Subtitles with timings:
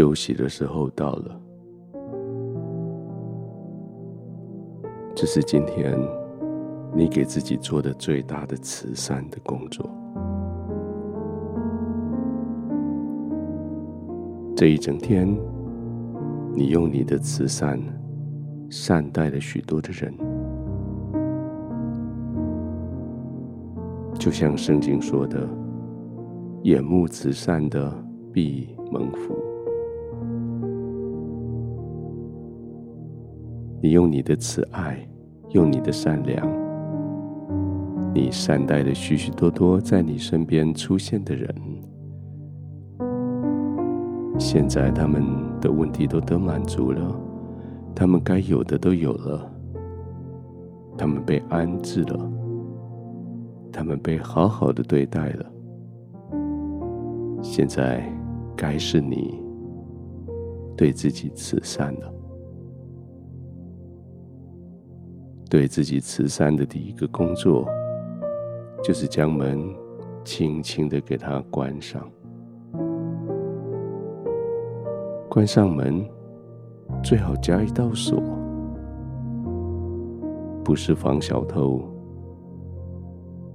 [0.00, 1.40] 休息的时候到了。
[5.14, 5.94] 这是今天
[6.94, 9.86] 你给自己做的最大的慈善的工作。
[14.56, 15.28] 这一整天，
[16.54, 17.78] 你用你的慈善
[18.70, 20.14] 善待了许多的人，
[24.14, 25.46] 就像圣经说的
[26.64, 27.92] ：“眼目慈善的
[28.32, 29.36] 必蒙福。”
[33.82, 34.98] 你用你的慈爱，
[35.50, 36.46] 用你的善良，
[38.12, 41.54] 你善待了许许多多在你身边出现的人。
[44.38, 45.22] 现在他们
[45.60, 47.18] 的问题都得满足了，
[47.94, 49.50] 他们该有的都有了，
[50.98, 52.30] 他们被安置了，
[53.72, 55.46] 他们被好好的对待了。
[57.42, 58.02] 现在
[58.54, 59.42] 该是你
[60.76, 62.12] 对自己慈善了。
[65.50, 67.66] 对自己慈善的第一个工作，
[68.84, 69.60] 就是将门
[70.24, 72.08] 轻轻的给它关上。
[75.28, 76.08] 关上门，
[77.02, 78.22] 最好加一道锁，
[80.62, 81.82] 不是防小偷，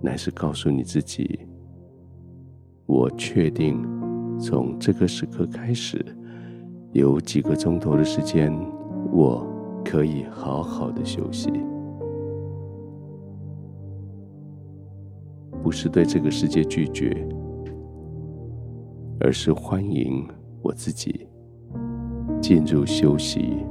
[0.00, 1.40] 乃是告诉你自己：
[2.86, 3.84] 我确定，
[4.38, 6.04] 从这个时刻开始，
[6.92, 8.56] 有几个钟头的时间，
[9.12, 9.44] 我
[9.84, 11.50] 可以好好的休息。
[15.70, 17.16] 不是对这个世界拒绝，
[19.20, 20.26] 而是欢迎
[20.62, 21.28] 我自己
[22.42, 23.64] 进入休息，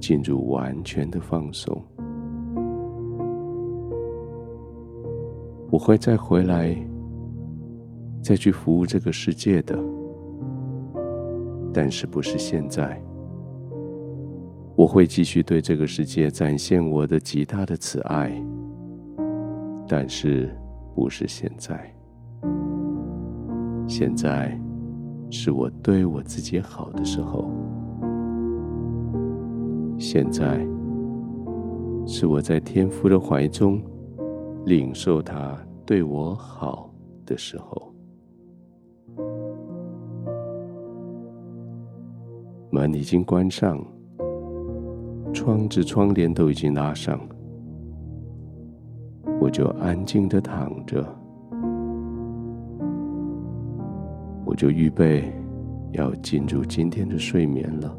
[0.00, 1.80] 进入完全的放松。
[5.70, 6.76] 我会再回来，
[8.20, 9.78] 再去服务这个世界的，
[11.72, 13.00] 但是不是现在。
[14.74, 18.32] 我会继续对这个世界展现我的极大的慈爱。
[19.88, 20.54] 但是，
[20.94, 21.90] 不是现在。
[23.88, 24.54] 现在
[25.30, 27.50] 是我对我自己好的时候。
[29.98, 30.64] 现在
[32.06, 33.82] 是我在天父的怀中
[34.66, 36.92] 领受他对我好
[37.24, 37.92] 的时候。
[42.70, 43.82] 门已经关上，
[45.32, 47.18] 窗子窗帘都已经拉上。
[49.40, 51.04] 我就安静的躺着，
[54.44, 55.32] 我就预备
[55.92, 57.96] 要进入今天的睡眠了。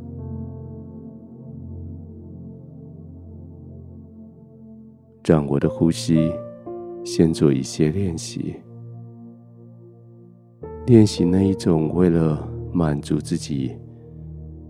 [5.26, 6.32] 让我的呼吸
[7.04, 8.56] 先做一些练习，
[10.88, 13.78] 练习那一种为了满足自己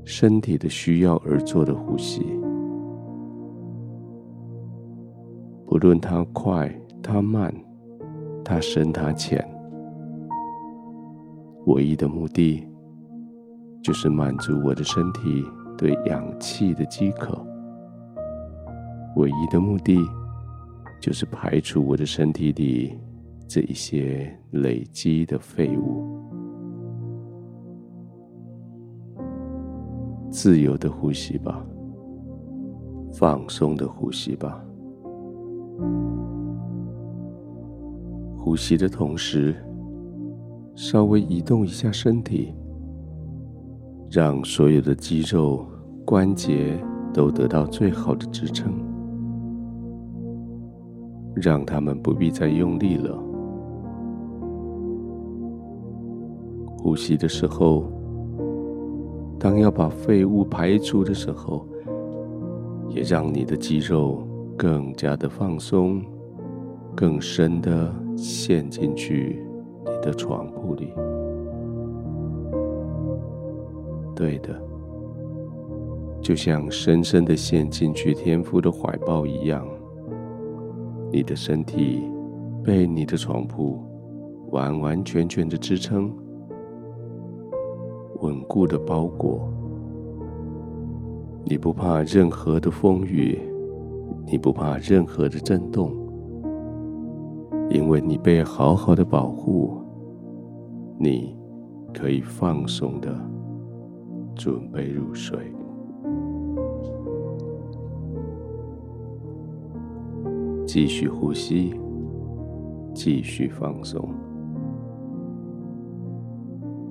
[0.04, 2.39] 身体的需要而做的呼吸。
[5.80, 6.70] 不论它快，
[7.02, 7.56] 它慢，
[8.44, 9.42] 它深，它浅，
[11.68, 12.68] 唯一的目的
[13.82, 15.42] 就是满足我的身体
[15.78, 17.42] 对氧气的饥渴。
[19.16, 19.98] 唯一的目的
[21.00, 23.00] 就是排除我的身体里
[23.48, 26.04] 这一些累积的废物。
[30.30, 31.66] 自由的呼吸吧，
[33.14, 34.62] 放松的呼吸吧。
[38.38, 39.56] 呼吸的同时，
[40.76, 42.54] 稍微移动一下身体，
[44.10, 45.66] 让所有的肌肉、
[46.06, 46.78] 关节
[47.14, 48.74] 都得到最好的支撑，
[51.36, 53.18] 让他们不必再用力了。
[56.78, 57.84] 呼吸的时候，
[59.38, 61.68] 当要把废物排出的时候，
[62.88, 64.24] 也让你的肌肉
[64.60, 66.04] 更加的放松，
[66.94, 67.90] 更深的。
[68.18, 69.42] 陷进去
[69.86, 70.94] 你的床铺里，
[74.14, 74.62] 对的，
[76.22, 79.66] 就像深深的陷进去天父的怀抱一样，
[81.14, 82.04] 你的身体
[82.62, 83.82] 被你的床铺
[84.52, 86.14] 完完全全的支撑，
[88.20, 89.48] 稳固的包裹，
[91.46, 93.40] 你不怕任何的风雨，
[94.30, 95.92] 你不怕任何的震动。
[97.72, 99.78] 因为你被好好的保护，
[100.98, 101.36] 你
[101.94, 103.16] 可以放松的
[104.36, 105.38] 准备入睡。
[110.66, 111.80] 继续呼吸，
[112.94, 114.10] 继续放松。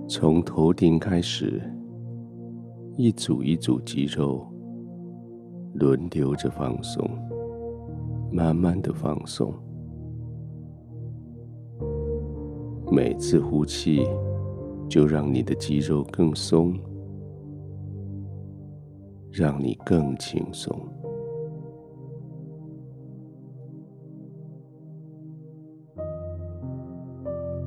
[0.08, 1.60] 从头顶开始，
[2.96, 4.46] 一组一组肌肉
[5.74, 7.04] 轮流着放松，
[8.30, 9.52] 慢慢的放松。
[12.90, 14.06] 每次呼气，
[14.88, 16.74] 就让你的肌肉更松，
[19.30, 20.74] 让你更轻松。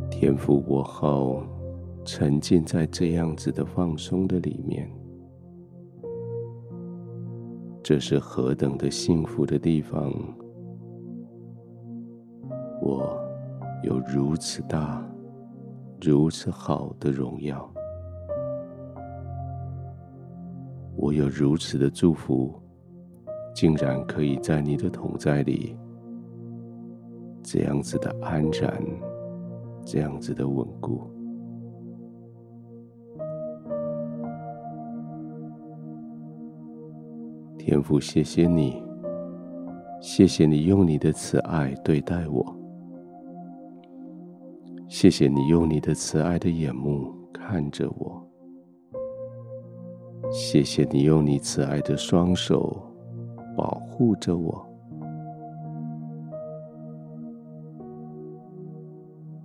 [0.09, 1.43] 天赋，我好
[2.05, 4.87] 沉浸在这样子的放松的里面，
[7.81, 10.13] 这是何等的幸福的地方！
[14.07, 15.03] 如此大、
[16.01, 17.69] 如此好的荣耀，
[20.95, 22.53] 我有如此的祝福，
[23.53, 25.77] 竟然可以在你的同在里，
[27.43, 28.81] 这样子的安然。
[29.83, 31.01] 这样子的稳固，
[37.57, 38.83] 天父，谢谢你，
[39.99, 42.55] 谢谢你用你的慈爱对待我，
[44.91, 48.21] 谢谢你用你的慈爱的眼目看着我，
[50.29, 52.77] 谢谢你用你慈爱的双手
[53.55, 54.67] 保护着我。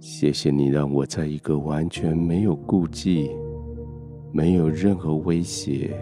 [0.01, 3.31] 谢谢你让我在一个完全没有顾忌、
[4.33, 5.97] 没有任何威胁、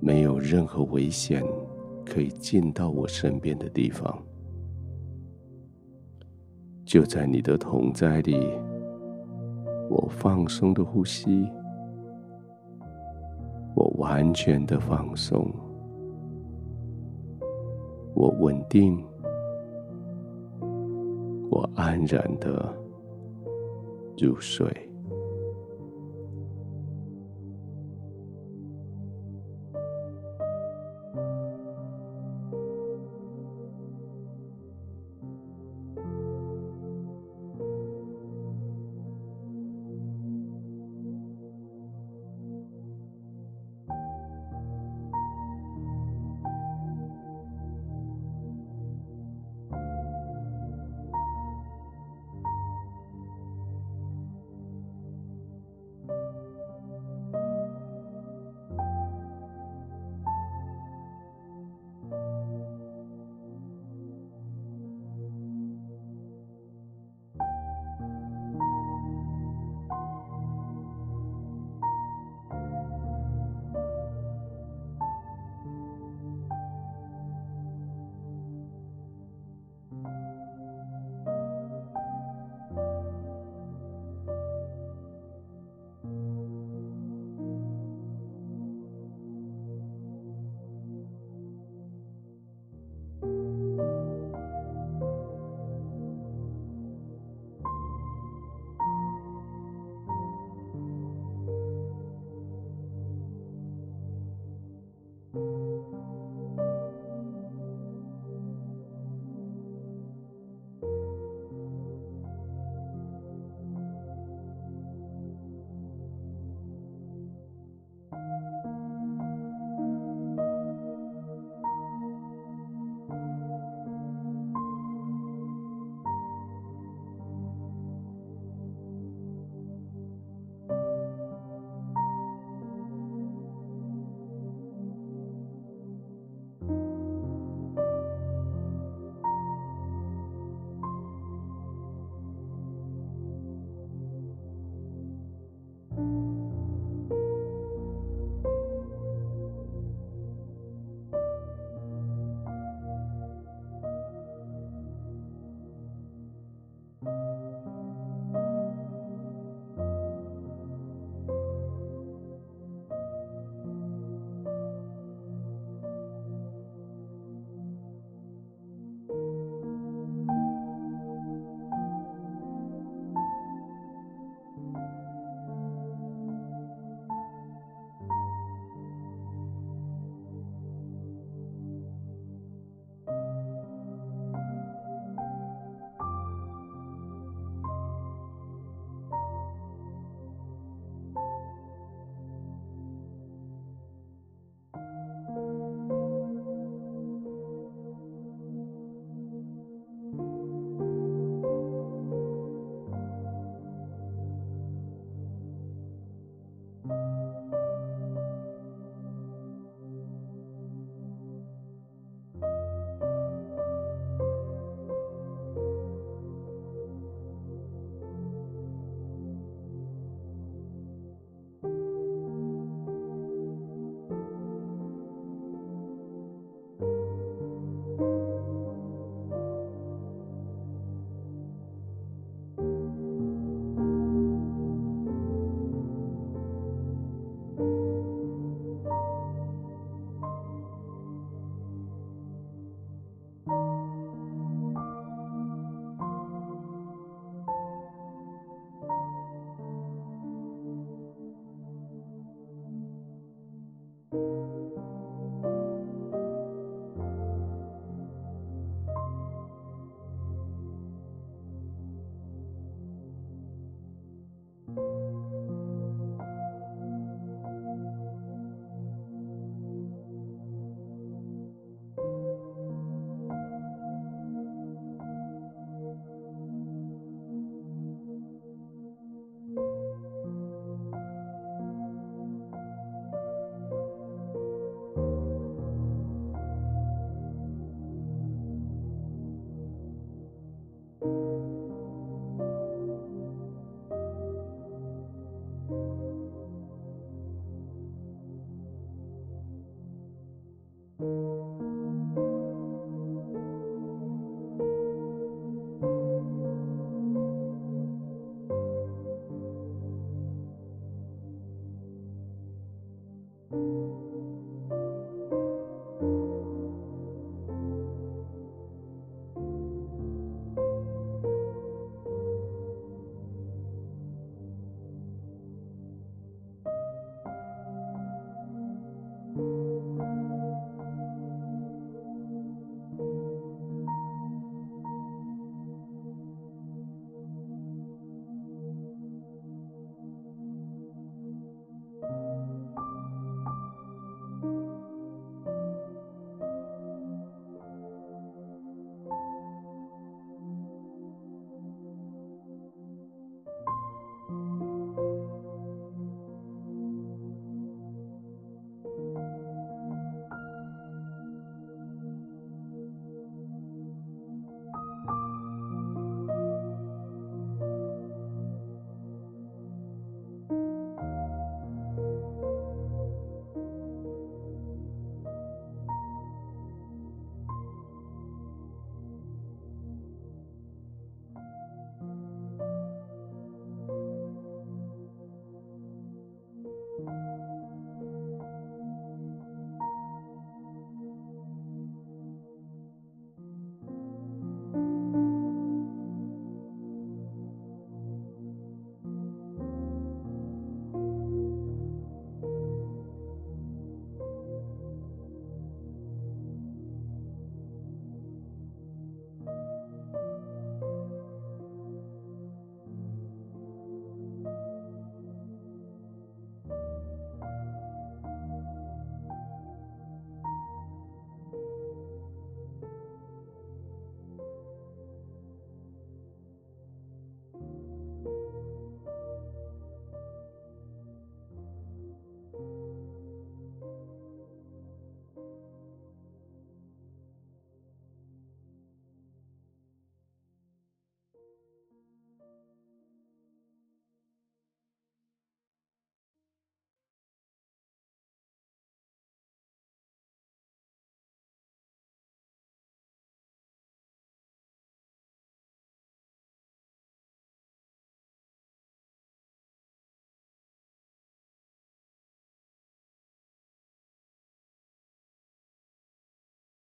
[0.00, 1.40] 没有任何危险
[2.04, 4.20] 可以进到我身边的地方，
[6.88, 8.34] 就在你的同在里，
[9.90, 11.46] 我放松的呼吸，
[13.74, 15.46] 我完全的放松，
[18.14, 19.04] 我稳定。
[21.50, 22.74] 我安然的
[24.16, 24.87] 入睡。